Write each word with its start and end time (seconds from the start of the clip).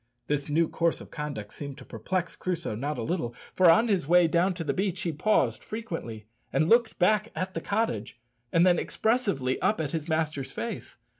This 0.25 0.49
new 0.49 0.67
course 0.67 0.99
of 0.99 1.11
conduct 1.11 1.53
seemed 1.53 1.77
to 1.77 1.85
perplex 1.85 2.35
Crusoe 2.35 2.73
not 2.73 2.97
a 2.97 3.03
little, 3.03 3.35
for 3.53 3.69
on 3.69 3.87
his 3.87 4.07
way 4.07 4.27
down 4.27 4.55
to 4.55 4.63
the 4.63 4.73
beach 4.73 5.01
he 5.03 5.11
paused 5.11 5.63
frequently 5.63 6.25
and 6.51 6.67
looked 6.67 6.97
back 6.97 7.31
at 7.35 7.53
the 7.53 7.61
cottage, 7.61 8.19
and 8.51 8.65
then 8.65 8.79
expressively 8.79 9.61
up 9.61 9.79
at 9.79 9.91
his 9.91 10.09
master's 10.09 10.51
face. 10.51 10.97